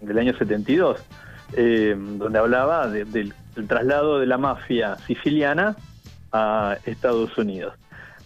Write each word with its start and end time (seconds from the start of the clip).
del 0.00 0.18
año 0.18 0.34
72, 0.34 0.98
eh, 1.52 1.94
donde 1.94 2.38
hablaba 2.38 2.88
del 2.88 3.34
traslado 3.68 4.18
de 4.18 4.24
la 4.24 4.38
mafia 4.38 4.96
siciliana 5.06 5.76
a 6.32 6.78
Estados 6.86 7.36
Unidos. 7.36 7.74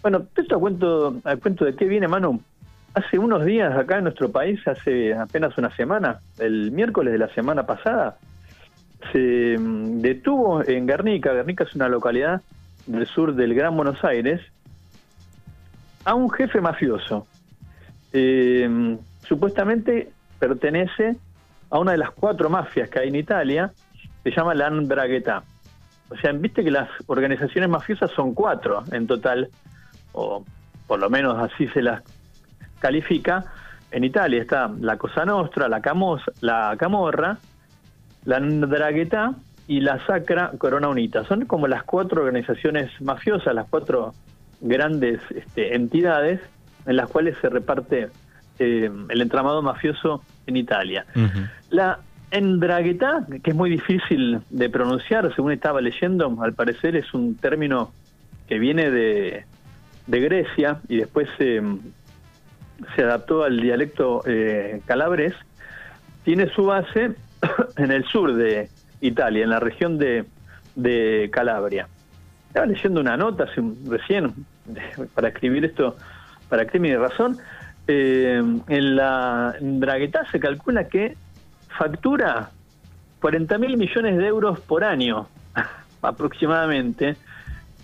Bueno, 0.03 0.27
esto 0.37 0.61
cuento, 0.61 1.17
cuento 1.43 1.65
de 1.65 1.75
qué 1.75 1.87
viene, 1.87 2.07
mano. 2.07 2.38
Hace 2.95 3.19
unos 3.19 3.45
días 3.45 3.77
acá 3.77 3.99
en 3.99 4.04
nuestro 4.04 4.31
país, 4.31 4.61
hace 4.69 5.12
apenas 5.12 5.59
una 5.59 5.75
semana, 5.75 6.21
el 6.38 6.70
miércoles 6.70 7.12
de 7.12 7.18
la 7.18 7.29
semana 7.34 7.66
pasada, 7.66 8.16
se 9.12 9.58
mm, 9.58 10.00
detuvo 10.00 10.64
en 10.64 10.86
Guernica, 10.86 11.32
Guernica 11.32 11.64
es 11.64 11.74
una 11.74 11.88
localidad 11.88 12.40
del 12.86 13.06
sur 13.06 13.34
del 13.34 13.54
Gran 13.54 13.77
Buenos 13.77 14.04
Aires, 14.04 14.40
a 16.04 16.14
un 16.14 16.30
jefe 16.30 16.61
mafioso. 16.61 17.27
Eh, 18.12 18.96
supuestamente 19.27 20.11
pertenece 20.41 21.16
a 21.70 21.79
una 21.79 21.93
de 21.93 21.98
las 21.98 22.11
cuatro 22.11 22.50
mafias 22.50 22.88
que 22.91 22.98
hay 22.98 23.09
en 23.09 23.16
Italia, 23.16 23.70
se 24.24 24.30
llama 24.33 24.55
la 24.55 24.66
Andrangheta. 24.66 25.45
O 26.09 26.16
sea, 26.16 26.32
viste 26.32 26.65
que 26.65 26.73
las 26.73 26.88
organizaciones 27.06 27.70
mafiosas 27.70 28.10
son 28.10 28.34
cuatro 28.34 28.82
en 28.91 29.06
total, 29.06 29.48
o 30.12 30.45
por 30.88 30.98
lo 30.98 31.09
menos 31.09 31.38
así 31.38 31.68
se 31.68 31.82
las 31.82 32.02
califica. 32.80 33.45
En 33.92 34.02
Italia 34.02 34.41
está 34.41 34.68
la 34.80 34.96
Cosa 34.96 35.24
Nostra, 35.24 35.68
la, 35.68 35.80
la 36.41 36.77
Camorra, 36.77 37.38
la 38.24 38.37
Andrangheta 38.37 39.34
y 39.68 39.80
la 39.80 40.04
Sacra 40.07 40.51
Corona 40.59 40.88
Unita. 40.88 41.24
Son 41.24 41.45
como 41.46 41.68
las 41.68 41.84
cuatro 41.84 42.23
organizaciones 42.23 42.91
mafiosas, 43.01 43.54
las 43.54 43.68
cuatro 43.68 44.15
grandes 44.60 45.20
este, 45.30 45.77
entidades 45.77 46.41
en 46.87 46.96
las 46.96 47.09
cuales 47.09 47.37
se 47.41 47.48
reparte 47.48 48.09
eh, 48.60 48.91
el 49.09 49.20
entramado 49.23 49.62
mafioso 49.62 50.23
en 50.46 50.56
Italia. 50.59 51.06
La 51.70 51.98
Endragueta, 52.30 53.27
que 53.42 53.51
es 53.51 53.56
muy 53.56 53.70
difícil 53.70 54.41
de 54.51 54.68
pronunciar, 54.68 55.35
según 55.35 55.52
estaba 55.52 55.80
leyendo, 55.80 56.37
al 56.43 56.52
parecer 56.52 56.95
es 56.95 57.15
un 57.15 57.37
término 57.37 57.90
que 58.46 58.59
viene 58.59 58.90
de, 58.90 59.46
Grecia 60.07 60.80
y 60.88 60.98
después 60.98 61.29
se 61.38 63.02
adaptó 63.02 63.45
al 63.45 63.60
dialecto 63.60 64.22
eh, 64.26 64.82
calabres, 64.84 65.32
tiene 66.25 66.50
su 66.50 66.66
base 66.66 67.15
en 67.78 67.91
el 67.91 68.04
sur 68.04 68.34
de 68.34 68.69
Italia, 69.00 69.44
en 69.44 69.50
la 69.50 69.60
región 69.60 69.97
de, 69.97 70.26
de 70.75 71.31
Calabria. 71.32 71.88
Estaba 72.48 72.66
leyendo 72.66 73.00
una 73.00 73.16
nota 73.16 73.44
hace 73.44 73.62
recién 73.88 74.34
para 75.15 75.28
escribir 75.28 75.65
esto, 75.65 75.97
para 76.50 76.66
que 76.66 76.78
mi 76.78 76.94
razón, 76.94 77.38
eh, 77.93 78.43
en 78.69 78.97
la 78.97 79.56
Draguetá 79.60 80.25
se 80.31 80.38
calcula 80.38 80.88
que 80.88 81.16
factura 81.77 82.50
40 83.21 83.59
mil 83.59 83.77
millones 83.77 84.16
de 84.16 84.27
euros 84.27 84.60
por 84.60 84.84
año, 84.84 85.27
aproximadamente. 86.03 87.16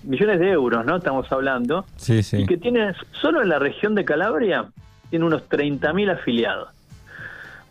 Millones 0.04 0.38
de 0.38 0.50
euros, 0.50 0.86
¿no? 0.86 0.96
Estamos 0.96 1.30
hablando. 1.32 1.84
Sí, 1.96 2.22
sí. 2.22 2.38
Y 2.38 2.46
que 2.46 2.56
tiene, 2.56 2.94
solo 3.10 3.42
en 3.42 3.48
la 3.48 3.58
región 3.58 3.96
de 3.96 4.04
Calabria, 4.04 4.66
tiene 5.10 5.24
unos 5.24 5.48
30 5.48 5.92
mil 5.92 6.08
afiliados. 6.08 6.68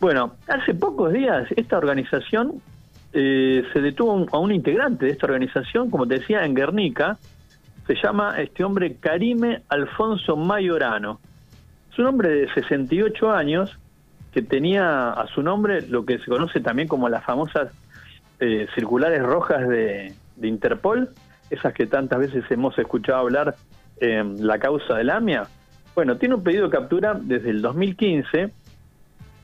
Bueno, 0.02 0.34
hace 0.50 0.74
pocos 0.74 1.14
días 1.14 1.48
esta 1.56 1.78
organización 1.78 2.62
eh, 3.14 3.64
se 3.72 3.80
detuvo 3.80 4.28
a 4.34 4.40
un 4.40 4.52
integrante 4.52 5.06
de 5.06 5.12
esta 5.12 5.28
organización, 5.28 5.90
como 5.90 6.06
te 6.06 6.20
decía, 6.20 6.44
en 6.44 6.54
Guernica. 6.54 7.18
Se 7.88 7.96
llama 7.96 8.42
este 8.42 8.66
hombre 8.66 8.98
Karime 9.00 9.62
Alfonso 9.70 10.36
Mayorano. 10.36 11.22
Es 11.96 12.00
un 12.00 12.08
hombre 12.08 12.28
de 12.28 12.54
68 12.54 13.32
años 13.32 13.80
que 14.34 14.42
tenía 14.42 15.12
a 15.12 15.28
su 15.28 15.42
nombre 15.42 15.82
lo 15.88 16.06
que 16.06 16.20
se 16.20 16.26
conoce 16.26 16.60
también 16.60 16.90
como 16.90 17.08
las 17.08 17.24
famosas 17.24 17.72
eh, 18.42 18.68
circulares 18.76 19.24
rojas 19.24 19.66
de, 19.70 20.14
Interpol, 20.42 21.08
esas 21.50 21.72
que 21.74 21.86
tantas 21.86 22.20
veces 22.20 22.44
hemos 22.50 22.78
escuchado 22.78 23.20
hablar 23.20 23.56
en 24.02 24.46
la 24.46 24.60
causa 24.60 24.96
del 24.96 25.10
AMIA. 25.10 25.48
Bueno, 25.96 26.18
tiene 26.18 26.36
un 26.36 26.44
pedido 26.44 26.66
de 26.66 26.72
captura 26.72 27.18
desde 27.18 27.50
el 27.50 27.62
2015, 27.62 28.52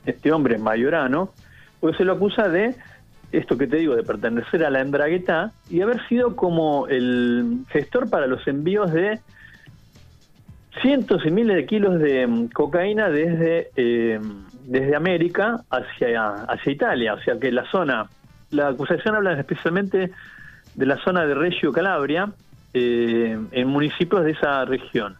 este 0.04 0.30
hombre 0.30 0.58
mayorano, 0.58 1.32
porque 1.80 1.96
se 1.96 2.04
lo 2.04 2.12
acusa 2.12 2.50
de 2.50 2.76
esto 3.32 3.56
que 3.56 3.66
te 3.66 3.78
digo, 3.78 3.96
de 3.96 4.02
pertenecer 4.02 4.62
a 4.62 4.68
la 4.68 4.82
Embragueta 4.82 5.52
y 5.70 5.80
haber 5.80 6.06
sido 6.06 6.36
como 6.36 6.86
el 6.88 7.64
gestor 7.70 8.10
para 8.10 8.26
los 8.26 8.46
envíos 8.46 8.92
de 8.92 9.20
cientos 10.80 11.24
y 11.26 11.30
miles 11.30 11.56
de 11.56 11.66
kilos 11.66 11.98
de 11.98 12.26
mm, 12.26 12.48
cocaína 12.48 13.10
desde, 13.10 13.70
eh, 13.76 14.20
desde 14.64 14.96
América 14.96 15.62
hacia, 15.70 16.44
hacia 16.44 16.72
Italia. 16.72 17.14
O 17.14 17.20
sea 17.20 17.38
que 17.38 17.52
la 17.52 17.68
zona, 17.70 18.06
la 18.50 18.68
acusación 18.68 19.14
habla 19.14 19.38
especialmente 19.38 20.10
de 20.74 20.86
la 20.86 20.96
zona 20.98 21.26
de 21.26 21.34
Reggio 21.34 21.72
Calabria, 21.72 22.30
eh, 22.72 23.38
en 23.50 23.68
municipios 23.68 24.24
de 24.24 24.30
esa 24.30 24.64
región, 24.64 25.16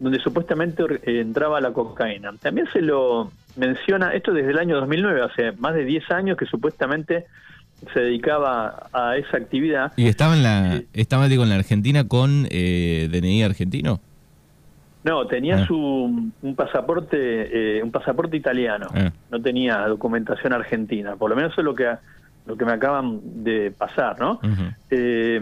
donde 0.00 0.18
supuestamente 0.18 0.82
entraba 1.04 1.60
la 1.60 1.72
cocaína. 1.72 2.32
También 2.40 2.66
se 2.72 2.82
lo 2.82 3.30
menciona, 3.56 4.12
esto 4.14 4.32
desde 4.32 4.50
el 4.50 4.58
año 4.58 4.76
2009, 4.76 5.22
hace 5.22 5.52
más 5.52 5.74
de 5.74 5.84
10 5.84 6.10
años 6.10 6.36
que 6.36 6.46
supuestamente 6.46 7.26
se 7.94 8.00
dedicaba 8.00 8.88
a 8.92 9.16
esa 9.16 9.36
actividad. 9.36 9.92
¿Y 9.96 10.08
estaba 10.08 10.34
en 10.34 10.42
la, 10.42 10.76
eh, 10.76 10.86
estaba 10.94 11.28
digo, 11.28 11.44
en 11.44 11.50
la 11.50 11.54
Argentina 11.54 12.08
con 12.08 12.42
DNI 12.42 13.44
argentino? 13.44 14.00
No, 15.04 15.26
tenía 15.26 15.56
ah. 15.56 15.66
su 15.66 16.30
un 16.42 16.54
pasaporte 16.56 17.78
eh, 17.78 17.82
un 17.82 17.90
pasaporte 17.90 18.36
italiano. 18.36 18.88
Ah. 18.92 19.10
No 19.30 19.40
tenía 19.40 19.86
documentación 19.86 20.52
argentina. 20.52 21.16
Por 21.16 21.30
lo 21.30 21.36
menos 21.36 21.52
eso 21.52 21.60
es 21.60 21.64
lo 21.64 21.74
que 21.74 21.88
lo 22.46 22.56
que 22.56 22.64
me 22.64 22.72
acaban 22.72 23.20
de 23.44 23.70
pasar, 23.70 24.18
¿no? 24.18 24.40
Eh, 24.90 25.40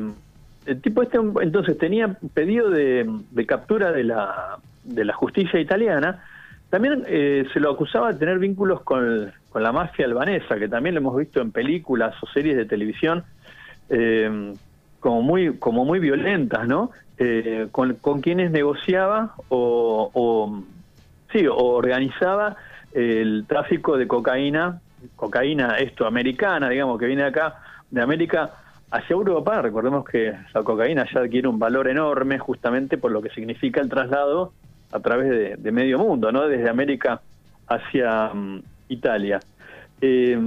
el 0.66 0.80
tipo 0.80 1.02
este 1.02 1.18
entonces 1.40 1.78
tenía 1.78 2.18
pedido 2.34 2.68
de, 2.70 3.06
captura 3.46 3.92
de 3.92 4.04
la 4.04 4.58
de 4.84 5.04
la 5.04 5.14
justicia 5.14 5.60
italiana. 5.60 6.22
También 6.68 7.04
eh, 7.06 7.46
se 7.52 7.60
lo 7.60 7.70
acusaba 7.70 8.12
de 8.12 8.18
tener 8.18 8.40
vínculos 8.40 8.82
con, 8.82 9.32
con 9.50 9.62
la 9.62 9.70
mafia 9.70 10.04
albanesa, 10.04 10.56
que 10.58 10.68
también 10.68 10.96
lo 10.96 11.00
hemos 11.00 11.16
visto 11.16 11.40
en 11.40 11.52
películas 11.52 12.14
o 12.20 12.26
series 12.26 12.56
de 12.56 12.66
televisión. 12.66 13.24
Como 15.00 15.22
muy 15.22 15.56
como 15.58 15.84
muy 15.84 15.98
violentas, 15.98 16.66
¿no? 16.66 16.90
Eh, 17.18 17.68
con, 17.72 18.20
quienes 18.20 18.50
negociaba 18.50 19.34
o, 19.48 20.62
sí, 21.32 21.46
o 21.46 21.56
organizaba 21.56 22.56
el 22.92 23.46
tráfico 23.48 23.96
de 23.96 24.06
cocaína, 24.06 24.80
cocaína 25.16 25.78
esto 25.78 26.06
americana, 26.06 26.68
digamos, 26.68 26.98
que 26.98 27.06
viene 27.06 27.24
acá 27.24 27.60
de 27.90 28.02
América 28.02 28.50
hacia 28.90 29.14
Europa. 29.14 29.62
Recordemos 29.62 30.04
que 30.04 30.34
la 30.52 30.62
cocaína 30.62 31.06
ya 31.12 31.20
adquiere 31.20 31.48
un 31.48 31.58
valor 31.58 31.88
enorme 31.88 32.38
justamente 32.38 32.98
por 32.98 33.12
lo 33.12 33.22
que 33.22 33.30
significa 33.30 33.80
el 33.80 33.88
traslado 33.88 34.52
a 34.92 35.00
través 35.00 35.62
de, 35.62 35.72
medio 35.72 35.98
mundo, 35.98 36.30
¿no? 36.32 36.46
Desde 36.46 36.68
América 36.68 37.22
hacia 37.66 38.28
mm, 38.28 38.62
Italia. 38.88 39.40
Eh, 40.02 40.38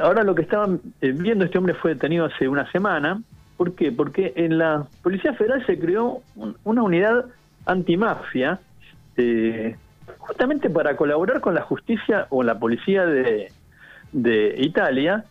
ahora 0.00 0.22
lo 0.22 0.34
que 0.34 0.42
estaban 0.42 0.80
eh, 1.00 1.12
viendo, 1.12 1.44
este 1.44 1.58
hombre 1.58 1.74
fue 1.74 1.94
detenido 1.94 2.26
hace 2.26 2.48
una 2.48 2.70
semana, 2.72 3.20
¿Por 3.60 3.74
qué? 3.74 3.92
Porque 3.92 4.32
en 4.36 4.56
la 4.56 4.86
Policía 5.02 5.34
Federal 5.34 5.62
se 5.66 5.78
creó 5.78 6.22
una 6.64 6.82
unidad 6.82 7.26
antimafia 7.66 8.58
eh, 9.18 9.76
justamente 10.16 10.70
para 10.70 10.96
colaborar 10.96 11.42
con 11.42 11.54
la 11.54 11.60
justicia 11.60 12.26
o 12.30 12.42
la 12.42 12.58
policía 12.58 13.04
de, 13.04 13.52
Italia 14.56 15.26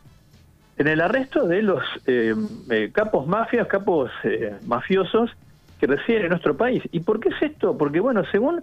en 0.78 0.88
el 0.88 1.02
arresto 1.02 1.48
de 1.48 1.64
los 1.64 1.82
eh, 2.06 2.36
eh, 2.70 2.92
capos 2.94 3.26
mafias, 3.26 3.66
capos 3.66 4.12
mafiosos 4.68 5.32
que 5.80 5.88
residen 5.88 6.26
en 6.26 6.30
nuestro 6.30 6.56
país. 6.56 6.84
¿Y 6.92 7.00
por 7.00 7.20
qué 7.20 7.30
es 7.30 7.42
esto? 7.42 7.80
Porque, 7.80 8.00
bueno, 8.00 8.24
según 8.32 8.62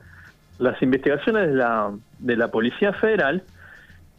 las 0.61 0.81
investigaciones 0.81 1.49
de 1.49 1.55
la, 1.57 1.91
de 2.21 2.37
la 2.37 2.53
Policía 2.53 2.93
Federal, 2.93 3.43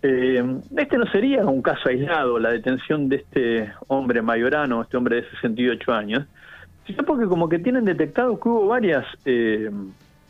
eh, 0.04 0.44
este 0.78 0.98
no 0.98 1.06
sería 1.08 1.46
un 1.46 1.62
caso 1.62 1.90
aislado, 1.90 2.38
la 2.40 2.52
detención 2.52 3.10
de 3.10 3.18
este 3.18 3.74
hombre 3.88 4.22
mayorano, 4.22 4.82
este 4.84 4.98
hombre 4.98 5.18
de 5.18 5.30
68 5.32 5.92
años, 5.92 6.28
sino 6.86 7.04
porque 7.04 7.26
como 7.26 7.50
que 7.50 7.60
tienen 7.60 7.86
detectado 7.86 8.40
que 8.40 8.48
hubo 8.48 8.68
varias, 8.68 9.06
eh, 9.26 9.72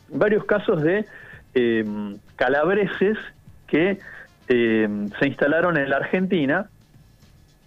varios 0.08 0.44
casos 0.44 0.82
de 0.82 1.04
eh, 1.54 1.84
calabreses 2.36 3.18
que 3.66 3.98
se 4.48 5.26
instalaron 5.26 5.76
en 5.76 5.90
la 5.90 5.96
Argentina 5.96 6.70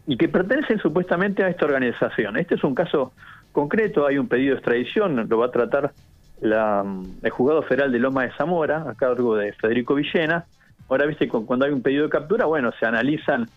y 0.07 0.18
que 0.18 0.27
pertenecen 0.27 0.80
supuestamente 0.80 1.44
a 1.44 1.47
esta 1.47 1.65
organización. 1.65 2.38
Este 2.38 2.56
es 2.56 2.63
un 2.63 2.74
caso 2.74 3.13
concreto, 3.51 4.07
hay 4.07 4.18
un 4.18 4.27
pedido 4.27 4.56
de 4.56 4.59
extradición, 4.62 5.27
lo 5.30 5.38
va 5.38 5.45
a 5.45 5.51
tratar 5.51 5.94
la, 6.42 6.83
el 7.21 7.30
juzgado 7.30 7.62
federal 7.62 7.92
de 7.92 8.00
Loma 8.00 8.24
de 8.24 8.31
Zamora, 8.31 8.89
a 8.89 8.95
cargo 8.95 9.36
de 9.36 9.54
Federico 9.54 9.94
Villena, 9.94 10.45
Ahora, 10.91 11.05
viste, 11.05 11.29
cuando 11.29 11.65
hay 11.65 11.71
un 11.71 11.81
pedido 11.81 12.03
de 12.03 12.09
captura, 12.09 12.43
bueno, 12.47 12.73
se 12.77 12.85
analizan 12.85 13.47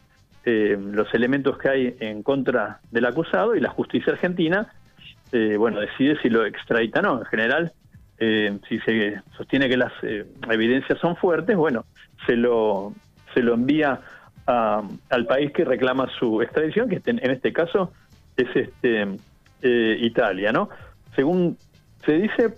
eh, 0.45 0.79
los 0.81 1.13
elementos 1.15 1.59
que 1.59 1.69
hay 1.69 1.97
en 1.99 2.23
contra 2.23 2.79
del 2.93 3.07
acusado 3.07 3.57
y 3.57 3.61
la 3.61 3.71
justicia 3.71 4.13
argentina, 4.13 4.73
eh, 5.33 5.57
bueno, 5.59 5.81
decide 5.81 6.17
si 6.23 6.31
lo 6.31 6.47
extradita 6.47 7.01
o 7.01 7.03
no. 7.03 7.19
En 7.19 7.25
general, 7.25 7.73
eh, 8.19 8.57
si 8.69 8.79
se 8.79 9.21
sostiene 9.37 9.69
que 9.69 9.77
las 9.77 9.93
evidencias 10.49 10.97
son 11.01 11.17
fuertes, 11.17 11.57
bueno, 11.57 11.87
se 12.25 12.37
lo, 12.37 12.93
se 13.35 13.43
lo 13.43 13.55
envía 13.55 14.01
al 14.47 15.27
país 15.27 15.51
que 15.51 15.65
reclama 15.65 16.09
su 16.17 16.41
extradición, 16.41 16.89
que 16.89 17.03
en 17.05 17.31
este 17.33 17.53
caso 17.53 17.93
es 18.37 18.47
este 18.55 19.09
Italia, 19.61 20.53
¿no? 20.53 20.69
Según 21.17 21.59
se 22.07 22.13
dice, 22.13 22.55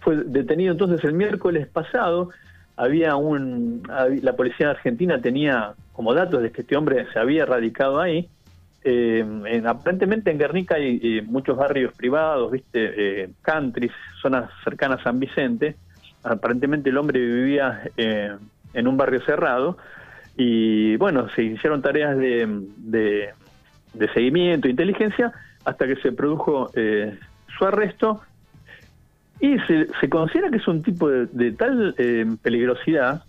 fue 0.00 0.16
detenido 0.24 0.72
entonces 0.72 1.04
el 1.04 1.12
miércoles 1.12 1.66
pasado. 1.66 2.30
Había 2.76 3.16
un, 3.16 3.82
la 4.22 4.36
policía 4.36 4.70
argentina 4.70 5.20
tenía 5.20 5.74
como 5.92 6.12
datos 6.12 6.42
de 6.42 6.52
que 6.52 6.62
este 6.62 6.76
hombre 6.76 7.06
se 7.12 7.18
había 7.18 7.46
radicado 7.46 8.00
ahí. 8.00 8.28
Eh, 8.84 9.24
aparentemente 9.66 10.30
en 10.30 10.38
Guernica 10.38 10.76
hay 10.76 11.22
muchos 11.22 11.56
barrios 11.56 11.92
privados, 11.94 12.52
viste, 12.52 13.22
eh, 13.24 13.30
countries, 13.42 13.92
zonas 14.20 14.50
cercanas 14.62 15.00
a 15.00 15.04
San 15.04 15.18
Vicente. 15.18 15.76
Aparentemente 16.22 16.90
el 16.90 16.98
hombre 16.98 17.18
vivía 17.18 17.82
eh, 17.96 18.36
en 18.74 18.86
un 18.86 18.96
barrio 18.96 19.22
cerrado 19.22 19.78
y 20.36 20.96
bueno, 20.96 21.28
se 21.30 21.42
hicieron 21.42 21.80
tareas 21.80 22.16
de, 22.18 22.46
de, 22.76 23.30
de 23.94 24.12
seguimiento, 24.12 24.68
inteligencia, 24.68 25.32
hasta 25.64 25.86
que 25.86 25.96
se 25.96 26.12
produjo 26.12 26.70
eh, 26.74 27.18
su 27.56 27.64
arresto 27.64 28.20
y 29.40 29.58
se, 29.60 29.86
se, 30.00 30.08
considera 30.08 30.50
que 30.50 30.56
es 30.56 30.68
un 30.68 30.82
tipo 30.82 31.08
de, 31.10 31.52
tal 31.52 31.94
eh, 31.98 32.24
peligrosidad, 32.42 33.22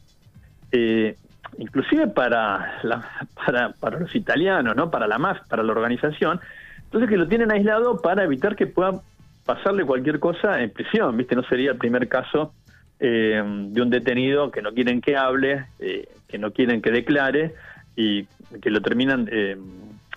eh, 0.71 1.15
inclusive 1.57 2.07
para, 2.07 2.79
la, 2.83 3.27
para, 3.45 3.73
para 3.73 3.99
los 3.99 4.15
italianos, 4.15 4.75
no 4.75 4.89
para 4.89 5.07
la 5.07 5.17
más, 5.17 5.45
para 5.47 5.63
la 5.63 5.71
organización, 5.71 6.39
entonces 6.83 7.09
que 7.09 7.17
lo 7.17 7.27
tienen 7.27 7.51
aislado 7.51 7.97
para 8.01 8.23
evitar 8.23 8.55
que 8.55 8.67
pueda 8.67 9.01
pasarle 9.45 9.85
cualquier 9.85 10.19
cosa 10.19 10.61
en 10.61 10.69
prisión, 10.69 11.15
viste, 11.17 11.35
no 11.35 11.43
sería 11.43 11.71
el 11.71 11.77
primer 11.77 12.07
caso 12.07 12.53
de 12.99 13.41
un 13.79 13.91
detenido 13.91 14.49
que 14.49 14.63
no 14.63 14.73
quieren 14.73 15.01
que 15.01 15.15
hable, 15.15 15.65
que 15.77 16.37
no 16.39 16.51
quieren 16.51 16.81
que 16.81 16.89
declare 16.89 17.53
y 17.95 18.23
que 18.59 18.71
lo 18.71 18.81
terminan 18.81 19.29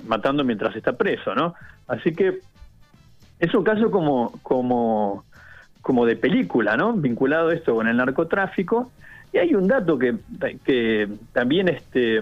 matando 0.07 0.45
mientras 0.45 0.75
está 0.75 0.97
preso, 0.97 1.35
¿no? 1.35 1.55
Así 1.87 2.15
que 2.15 2.41
es 3.41 3.55
un 3.55 3.65
caso 3.65 3.91
como, 3.91 5.25
como 5.83 6.07
de 6.07 6.17
película, 6.17 6.77
¿no? 6.77 6.93
Vinculado 6.93 7.51
esto 7.51 7.75
con 7.75 7.89
el 7.89 7.97
narcotráfico. 7.97 8.91
Y 9.33 9.39
hay 9.39 9.55
un 9.55 9.69
dato 9.69 9.99
que, 9.99 10.17
que 10.65 11.09
también, 11.33 11.69
este, 11.69 12.21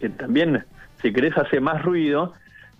que 0.00 0.08
también, 0.10 0.64
si 1.00 1.12
querés, 1.12 1.36
hace 1.38 1.60
más 1.60 1.82
ruido, 1.82 2.34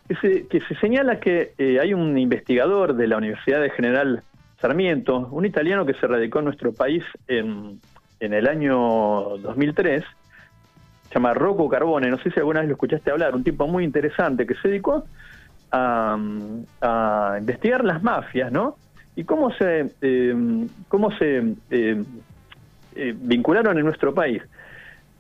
que 0.09 0.15
se, 0.17 0.47
que 0.47 0.61
se 0.61 0.75
señala 0.77 1.19
que 1.19 1.53
eh, 1.59 1.81
hay 1.81 1.95
un 1.95 2.17
investigador 2.19 2.95
de 2.95 3.09
la 3.09 3.17
Universidad 3.17 3.61
de 3.61 3.71
General 3.71 4.23
Sarmiento, 4.61 5.29
un 5.33 5.47
italiano 5.47 5.85
que 5.87 5.95
se 5.95 6.07
radicó 6.07 6.39
en 6.41 6.47
nuestro 6.47 6.73
país 6.73 7.03
en, 7.29 7.81
en 8.21 8.33
el 8.33 8.47
año 8.47 9.39
2003, 9.39 10.05
se 11.09 11.15
llama 11.15 11.35
Rocco 11.35 11.69
Carbone, 11.69 12.11
no 12.11 12.19
sé 12.19 12.31
si 12.31 12.39
alguna 12.39 12.61
vez 12.61 12.69
lo 12.69 12.75
escuchaste 12.75 13.11
hablar, 13.11 13.35
un 13.35 13.45
tipo 13.45 13.67
muy 13.67 13.85
interesante 13.85 14.47
que 14.47 14.55
se 14.57 14.69
dedicó 14.69 15.05
a, 15.73 17.37
investigar 17.39 17.85
las 17.85 18.03
mafias, 18.03 18.51
¿no? 18.51 18.77
Y 19.17 19.25
cómo 19.25 19.51
se, 19.55 19.93
em, 20.03 20.69
cómo 20.89 21.11
se 21.19 21.39
em, 21.71 22.05
eh, 22.95 23.15
vincularon 23.17 23.77
en 23.79 23.85
nuestro 23.85 24.15
país. 24.15 24.43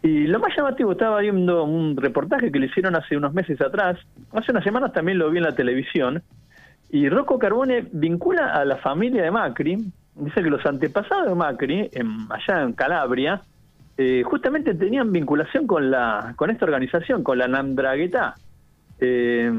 Y 0.02 0.26
lo 0.26 0.38
más 0.38 0.54
llamativo, 0.56 0.92
estaba 0.92 1.20
viendo 1.20 1.64
un 1.64 1.96
reportaje 1.96 2.52
que 2.52 2.58
le 2.58 2.66
hicieron 2.66 2.94
hace 2.94 3.16
unos 3.16 3.34
meses 3.34 3.60
atrás, 3.60 3.98
hace 4.32 4.52
unas 4.52 4.62
semanas 4.62 4.92
también 4.92 5.18
lo 5.18 5.30
vi 5.30 5.38
en 5.38 5.44
la 5.44 5.54
televisión, 5.54 6.22
y 6.90 7.08
Rocco 7.08 7.38
Carbone 7.38 7.86
vincula 7.92 8.52
a 8.52 8.64
la 8.64 8.76
familia 8.76 9.24
de 9.24 9.30
Macri, 9.30 9.76
dice 10.14 10.42
que 10.42 10.50
los 10.50 10.64
antepasados 10.64 11.26
de 11.26 11.34
Macri, 11.34 11.90
en, 11.92 12.28
allá 12.30 12.62
en 12.62 12.72
Calabria, 12.74 13.42
eh, 13.98 14.22
justamente 14.24 14.74
tenían 14.74 15.10
vinculación 15.10 15.66
con 15.66 15.90
la 15.90 16.34
con 16.36 16.50
esta 16.50 16.66
organización, 16.66 17.22
con 17.22 17.38
la 17.38 17.48
Nandragueta. 17.48 18.34
Eh, 18.98 19.52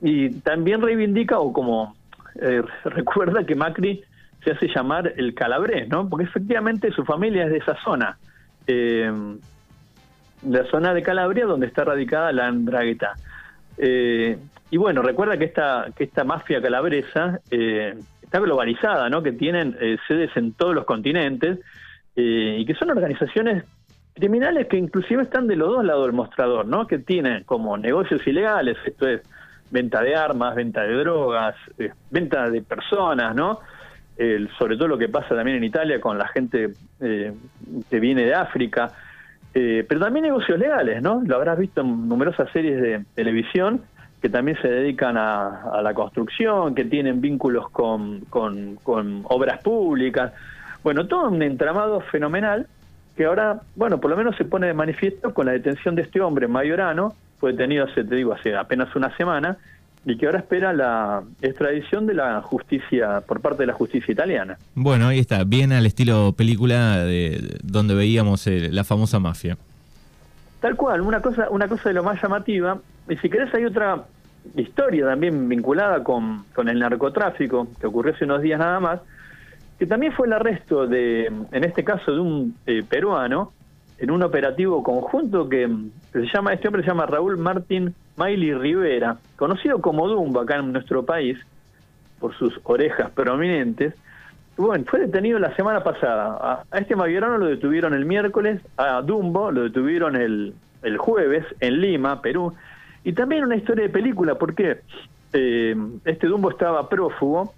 y, 0.00 0.30
también 0.40 0.80
reivindica 0.80 1.40
o 1.40 1.52
como 1.52 1.96
eh, 2.38 2.62
recuerda 2.84 3.44
que 3.44 3.54
Macri 3.54 4.02
se 4.44 4.52
hace 4.52 4.68
llamar 4.68 5.12
el 5.16 5.34
Calabrés, 5.34 5.88
¿no? 5.88 6.08
Porque 6.08 6.24
efectivamente 6.24 6.92
su 6.92 7.04
familia 7.04 7.44
es 7.44 7.50
de 7.50 7.58
esa 7.58 7.76
zona, 7.82 8.18
eh, 8.66 9.10
la 10.46 10.64
zona 10.70 10.94
de 10.94 11.02
Calabria 11.02 11.46
donde 11.46 11.66
está 11.66 11.84
radicada 11.84 12.32
la 12.32 12.46
Andragueta. 12.46 13.14
y 13.76 14.76
bueno, 14.76 15.02
recuerda 15.02 15.36
que 15.36 15.46
esta, 15.46 15.86
que 15.96 16.04
esta 16.04 16.24
mafia 16.24 16.62
calabresa 16.62 17.40
está 17.50 18.38
globalizada, 18.38 19.08
¿no? 19.08 19.22
Que 19.22 19.32
tienen 19.32 19.76
sedes 20.06 20.30
en 20.36 20.52
todos 20.52 20.74
los 20.74 20.84
continentes 20.84 21.58
y 22.14 22.64
que 22.64 22.74
son 22.74 22.90
organizaciones 22.90 23.64
criminales 24.14 24.66
que 24.68 24.76
inclusive 24.76 25.22
están 25.22 25.46
de 25.46 25.56
los 25.56 25.68
dos 25.68 25.84
lados 25.84 26.06
del 26.06 26.12
mostrador, 26.12 26.66
¿no? 26.66 26.86
Que 26.86 26.98
tienen 26.98 27.44
como 27.44 27.76
negocios 27.76 28.24
ilegales, 28.26 28.76
esto 28.84 29.08
es 29.08 29.22
venta 29.70 30.02
de 30.02 30.14
armas, 30.14 30.54
venta 30.54 30.82
de 30.82 30.94
drogas, 30.94 31.54
eh, 31.78 31.90
venta 32.10 32.48
de 32.50 32.62
personas, 32.62 33.34
¿no? 33.34 33.60
sobre 34.58 34.76
todo 34.76 34.88
lo 34.88 34.98
que 34.98 35.08
pasa 35.08 35.36
también 35.36 35.58
en 35.58 35.64
Italia 35.64 36.00
con 36.00 36.18
la 36.18 36.26
gente 36.26 36.72
eh, 37.00 37.32
que 37.88 38.00
viene 38.00 38.24
de 38.24 38.34
África, 38.34 38.90
eh, 39.54 39.84
pero 39.88 40.00
también 40.00 40.24
negocios 40.24 40.58
legales, 40.58 41.00
¿no? 41.02 41.22
Lo 41.24 41.36
habrás 41.36 41.58
visto 41.58 41.80
en 41.80 42.08
numerosas 42.08 42.50
series 42.52 42.80
de 42.82 43.04
televisión 43.14 43.82
que 44.20 44.28
también 44.28 44.60
se 44.60 44.68
dedican 44.68 45.16
a, 45.16 45.80
la 45.80 45.94
construcción, 45.94 46.74
que 46.74 46.84
tienen 46.84 47.20
vínculos 47.20 47.70
con, 47.70 48.22
con, 48.22 48.74
con 48.82 49.24
obras 49.28 49.62
públicas. 49.62 50.32
Bueno, 50.82 51.06
todo 51.06 51.28
un 51.28 51.40
entramado 51.40 52.00
fenomenal 52.00 52.66
que 53.16 53.26
ahora, 53.26 53.60
bueno, 53.76 54.00
por 54.00 54.10
lo 54.10 54.16
menos 54.16 54.36
se 54.36 54.44
pone 54.44 54.66
de 54.66 54.74
manifiesto 54.74 55.32
con 55.32 55.46
la 55.46 55.52
detención 55.52 55.94
de 55.94 56.02
este 56.02 56.20
hombre, 56.20 56.48
Mayorano, 56.48 57.14
fue 57.38 57.52
detenido 57.52 57.84
hace, 57.84 58.04
te 58.04 58.14
digo, 58.14 58.32
hace 58.32 58.56
apenas 58.56 58.94
una 58.96 59.14
semana, 59.16 59.56
y 60.04 60.16
que 60.16 60.26
ahora 60.26 60.38
espera 60.38 60.72
la 60.72 61.22
extradición 61.42 62.06
de 62.06 62.14
la 62.14 62.40
justicia, 62.42 63.20
por 63.26 63.40
parte 63.40 63.62
de 63.62 63.66
la 63.66 63.72
justicia 63.74 64.12
italiana. 64.12 64.58
Bueno, 64.74 65.08
ahí 65.08 65.18
está, 65.18 65.44
bien 65.44 65.72
al 65.72 65.86
estilo 65.86 66.32
película 66.32 66.98
de 66.98 67.58
donde 67.62 67.94
veíamos 67.94 68.46
eh, 68.46 68.70
la 68.72 68.84
famosa 68.84 69.18
mafia. 69.18 69.56
Tal 70.60 70.76
cual, 70.76 71.02
una 71.02 71.20
cosa, 71.20 71.48
una 71.50 71.68
cosa 71.68 71.90
de 71.90 71.94
lo 71.94 72.02
más 72.02 72.20
llamativa, 72.22 72.78
y 73.08 73.16
si 73.16 73.28
querés 73.28 73.52
hay 73.54 73.64
otra 73.64 74.04
historia 74.56 75.06
también 75.06 75.48
vinculada 75.48 76.02
con, 76.02 76.44
con 76.54 76.68
el 76.68 76.78
narcotráfico, 76.78 77.68
que 77.80 77.86
ocurrió 77.86 78.14
hace 78.14 78.24
unos 78.24 78.42
días 78.42 78.58
nada 78.58 78.80
más, 78.80 79.00
que 79.78 79.86
también 79.86 80.12
fue 80.12 80.26
el 80.26 80.32
arresto 80.32 80.86
de, 80.86 81.26
en 81.26 81.64
este 81.64 81.84
caso, 81.84 82.12
de 82.12 82.20
un 82.20 82.56
eh, 82.66 82.82
peruano 82.88 83.52
en 83.98 84.10
un 84.10 84.22
operativo 84.22 84.82
conjunto 84.82 85.48
que, 85.48 85.68
se 86.12 86.26
llama, 86.32 86.52
este 86.52 86.68
hombre 86.68 86.82
se 86.82 86.88
llama 86.88 87.06
Raúl 87.06 87.36
Martín 87.36 87.94
Maili 88.16 88.54
Rivera, 88.54 89.18
conocido 89.36 89.80
como 89.80 90.08
Dumbo 90.08 90.40
acá 90.40 90.56
en 90.56 90.72
nuestro 90.72 91.04
país, 91.04 91.38
por 92.20 92.34
sus 92.36 92.58
orejas 92.64 93.10
prominentes. 93.10 93.94
Bueno, 94.56 94.84
fue 94.88 95.00
detenido 95.00 95.38
la 95.38 95.54
semana 95.54 95.82
pasada. 95.84 96.64
A, 96.70 96.78
este 96.78 96.96
Mayorano 96.96 97.38
lo 97.38 97.46
detuvieron 97.46 97.94
el 97.94 98.04
miércoles, 98.04 98.60
a 98.76 99.02
Dumbo 99.02 99.50
lo 99.50 99.62
detuvieron 99.62 100.16
el, 100.16 100.54
el 100.82 100.96
jueves 100.96 101.44
en 101.60 101.80
Lima, 101.80 102.22
Perú. 102.22 102.54
Y 103.04 103.12
también 103.12 103.44
una 103.44 103.56
historia 103.56 103.84
de 103.84 103.90
película, 103.90 104.36
porque 104.36 104.80
eh, 105.32 105.76
este 106.04 106.26
Dumbo 106.26 106.50
estaba 106.50 106.88
prófugo 106.88 107.52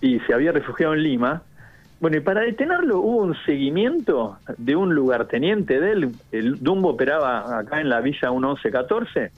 y 0.00 0.20
se 0.20 0.34
había 0.34 0.52
refugiado 0.52 0.94
en 0.94 1.02
Lima. 1.02 1.42
Bueno, 1.98 2.18
y 2.18 2.20
para 2.20 2.42
detenerlo 2.42 3.00
hubo 3.00 3.22
un 3.22 3.34
seguimiento 3.46 4.38
de 4.58 4.76
un 4.76 4.94
lugarteniente 4.94 5.80
de 5.80 5.92
él, 5.92 6.12
el 6.30 6.62
Dumbo 6.62 6.90
operaba 6.90 7.58
acá 7.58 7.80
en 7.80 7.88
la 7.88 8.02
villa 8.02 8.30
1114, 8.30 9.30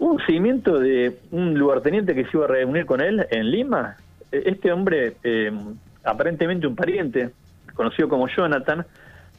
hubo 0.00 0.12
un 0.12 0.20
seguimiento 0.26 0.78
de 0.78 1.16
un 1.30 1.54
lugarteniente 1.54 2.14
que 2.14 2.24
se 2.24 2.36
iba 2.36 2.44
a 2.44 2.48
reunir 2.48 2.84
con 2.84 3.00
él 3.00 3.26
en 3.30 3.50
Lima. 3.50 3.96
E, 4.30 4.42
este 4.46 4.70
hombre, 4.70 5.16
eh, 5.24 5.50
aparentemente 6.04 6.66
un 6.66 6.76
pariente, 6.76 7.30
conocido 7.74 8.08
como 8.10 8.28
Jonathan, 8.28 8.84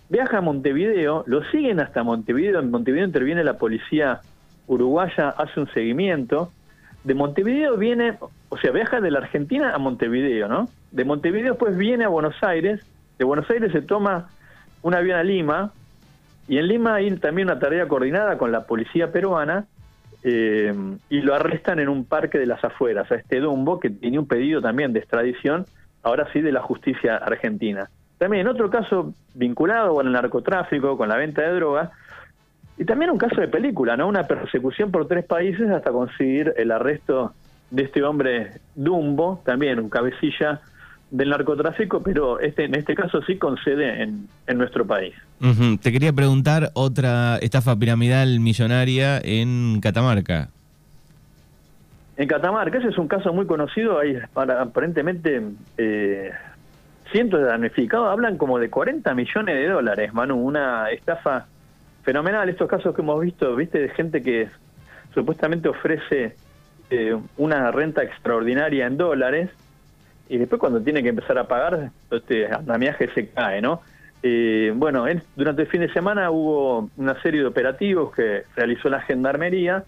viaja 0.10 0.40
a 0.40 0.42
Montevideo, 0.42 1.24
lo 1.28 1.44
siguen 1.52 1.80
hasta 1.80 2.02
Montevideo, 2.02 2.62
en 2.62 2.72
Montevideo 2.72 3.06
interviene 3.06 3.44
la 3.44 3.60
policía 3.60 4.22
uruguaya, 4.66 5.30
hace 5.30 5.60
un 5.60 5.68
seguimiento, 5.72 6.52
de 7.04 7.14
Montevideo 7.14 7.78
viene, 7.78 8.18
o 8.50 8.58
sea, 8.58 8.72
viaja 8.72 9.00
de 9.00 9.12
la 9.12 9.20
Argentina 9.20 9.76
a 9.76 9.78
Montevideo, 9.78 10.48
¿no? 10.48 10.68
De 10.96 11.04
Montevideo 11.04 11.52
después 11.52 11.76
viene 11.76 12.06
a 12.06 12.08
Buenos 12.08 12.42
Aires, 12.42 12.80
de 13.20 13.26
Buenos 13.26 13.50
Aires 13.50 13.74
se 13.74 13.82
toma 13.82 14.30
un 14.82 14.94
avión 14.94 15.20
a 15.20 15.24
Lima, 15.24 15.74
y 16.48 16.58
en 16.58 16.70
Lima 16.70 16.96
hay 16.96 17.12
también 17.18 17.50
una 17.50 17.60
tarea 17.60 17.86
coordinada 17.86 18.38
con 18.38 18.54
la 18.54 18.66
policía 18.66 19.12
peruana, 19.12 19.66
eh, 20.24 20.74
y 21.10 21.20
lo 21.20 21.36
arrestan 21.36 21.80
en 21.80 21.90
un 21.90 22.06
parque 22.06 22.40
de 22.40 22.46
las 22.46 22.64
afueras, 22.64 23.12
a 23.12 23.16
este 23.16 23.42
Dumbo, 23.42 23.78
que 23.78 23.90
tiene 23.90 24.20
un 24.20 24.26
pedido 24.26 24.62
también 24.62 24.94
de 24.94 25.00
extradición, 25.00 25.66
ahora 26.02 26.30
sí 26.32 26.40
de 26.40 26.54
la 26.54 26.62
justicia 26.62 27.18
argentina. 27.18 27.90
También 28.18 28.48
en 28.48 28.48
otro 28.48 28.70
caso 28.70 29.14
vinculado 29.34 29.96
con 29.96 30.08
el 30.08 30.14
narcotráfico, 30.14 30.96
con 30.96 31.10
la 31.10 31.18
venta 31.18 31.42
de 31.42 31.56
drogas, 31.56 31.90
y 32.78 32.86
también 32.86 33.12
un 33.12 33.18
caso 33.18 33.42
de 33.42 33.50
película, 33.50 33.98
¿no? 33.98 34.08
Una 34.08 34.24
persecución 34.24 34.92
por 34.92 35.10
tres 35.10 35.26
países 35.26 35.70
hasta 35.70 35.92
conseguir 35.92 36.54
el 36.56 36.72
arresto 36.72 37.34
de 37.70 37.84
este 37.84 38.02
hombre 38.02 38.52
Dumbo, 38.76 39.42
también 39.44 39.82
un 39.82 39.90
cabecilla 39.90 40.62
del 41.12 41.30
narcotráfico, 41.30 42.02
pero 42.02 42.40
este 42.40 42.66
en 42.66 42.76
este 42.76 42.96
caso 42.96 43.22
sí 43.24 43.38
con 43.38 43.58
sede 43.58 44.04
en, 44.04 44.28
en 44.48 44.58
nuestro 44.58 44.86
país. 44.86 45.14
Te 45.82 45.92
quería 45.92 46.12
preguntar 46.14 46.72
otra 46.74 47.38
estafa 47.38 47.76
piramidal 47.76 48.40
millonaria 48.40 49.20
en 49.24 49.80
Catamarca. 49.82 50.50
En 52.18 52.28
Catamarca, 52.28 52.78
ese 52.78 52.90
es 52.90 52.98
un 52.98 53.08
caso 53.08 53.34
muy 53.34 53.46
conocido, 53.46 54.00
hay 54.00 54.18
aparentemente 54.34 55.42
eh, 55.78 56.32
cientos 57.12 57.42
de 57.42 57.48
damnificados, 57.48 58.10
hablan 58.10 58.38
como 58.38 58.58
de 58.58 58.70
40 58.70 59.14
millones 59.14 59.56
de 59.56 59.68
dólares, 59.68 60.14
Manu, 60.14 60.36
una 60.36 60.90
estafa 60.92 61.48
fenomenal. 62.04 62.48
Estos 62.48 62.70
casos 62.70 62.96
que 62.96 63.02
hemos 63.02 63.20
visto, 63.20 63.56
viste, 63.56 63.80
de 63.80 63.90
gente 63.90 64.22
que 64.22 64.48
supuestamente 65.14 65.68
ofrece 65.68 66.36
eh, 66.90 67.18
una 67.38 67.72
renta 67.72 68.04
extraordinaria 68.04 68.86
en 68.86 68.96
dólares 68.96 69.50
y 70.30 70.38
después 70.38 70.60
cuando 70.60 70.82
tiene 70.82 71.04
que 71.04 71.10
empezar 71.10 71.38
a 71.38 71.48
pagar, 71.48 71.92
este 72.10 72.48
andamiaje 72.48 73.10
se 73.14 73.30
cae, 73.30 73.62
¿no? 73.62 73.82
Eh, 74.24 74.74
bueno, 74.76 75.06
durante 75.36 75.64
el 75.64 75.68
fin 75.68 75.82
de 75.82 75.94
semana 75.94 76.32
hubo 76.32 76.90
una 76.98 77.22
serie 77.22 77.42
de 77.42 77.48
operativos 77.48 78.14
que 78.14 78.44
realizó 78.56 78.90
la 78.90 79.02
Gendarmería, 79.02 79.84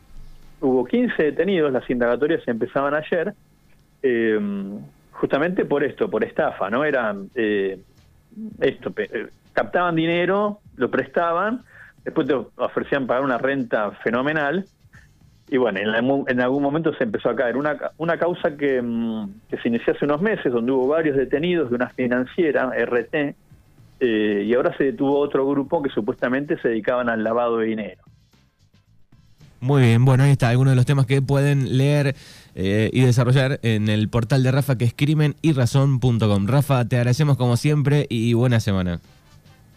hubo 0.62 0.86
15 0.86 1.24
detenidos, 1.24 1.72
las 1.72 1.90
indagatorias 1.90 2.48
empezaban 2.48 2.94
ayer, 2.94 3.34
eh, 4.04 4.40
justamente 5.12 5.66
por 5.66 5.84
esto, 5.84 6.10
por 6.10 6.24
estafa, 6.24 6.70
¿no? 6.70 6.86
Eran 6.86 7.30
eh, 7.34 7.80
esto, 8.60 8.94
captaban 9.54 9.96
dinero, 9.96 10.60
lo 10.76 10.92
prestaban, 10.92 11.64
después 12.04 12.28
te 12.28 12.36
ofrecían 12.58 13.08
pagar 13.08 13.24
una 13.24 13.40
renta 13.40 13.90
fenomenal, 14.04 14.66
y 15.50 15.58
bueno, 15.58 15.80
en, 15.80 16.42
algún 16.42 16.62
momento 16.62 16.94
se 16.96 17.06
empezó 17.06 17.30
a 17.30 17.36
caer. 17.36 17.56
Una, 17.56 17.78
una 17.98 18.18
causa 18.18 18.58
que, 18.58 18.82
mm, 18.82 19.30
que, 19.50 19.58
se 19.58 19.70
inició 19.70 19.94
hace 19.94 20.06
unos 20.06 20.22
meses, 20.22 20.52
donde 20.52 20.72
hubo 20.74 20.88
varios 20.88 21.16
detenidos 21.16 21.70
de 21.70 21.76
una 21.76 21.90
financiera, 21.90 22.72
RT, 22.76 23.36
eh, 24.00 24.44
y 24.46 24.54
ahora 24.54 24.76
se 24.78 24.86
detuvo 24.86 25.18
otro 25.20 25.48
grupo 25.48 25.82
que 25.82 25.90
supuestamente 25.90 26.58
se 26.60 26.70
dedicaban 26.70 27.10
al 27.10 27.24
lavado 27.24 27.60
de 27.60 27.68
dinero. 27.68 28.04
Muy 29.60 29.82
bien, 29.82 30.06
bueno, 30.06 30.24
ahí 30.24 30.32
está, 30.32 30.50
algunos 30.50 30.74
de 30.74 30.76
los 30.76 30.86
temas 30.86 31.08
que 31.08 31.22
pueden 31.22 31.78
leer 31.78 32.14
eh, 32.54 32.90
y 32.94 33.02
desarrollar 33.02 33.60
en 33.64 33.88
el 33.88 34.08
portal 34.10 34.44
de 34.44 34.52
Rafa, 34.52 34.78
que 34.78 34.86
es 34.86 34.94
crimenyrazón.com. 34.94 36.48
Rafa, 36.48 36.86
te 36.86 36.98
agradecemos 36.98 37.38
como 37.38 37.58
siempre 37.58 38.06
y 38.10 38.34
buena 38.34 38.60
semana. 38.60 39.00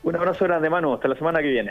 Un 0.02 0.16
abrazo 0.16 0.44
grande, 0.46 0.68
Manu. 0.70 0.94
Hasta 0.94 1.08
la 1.08 1.14
semana 1.14 1.40
que 1.40 1.48
viene. 1.48 1.68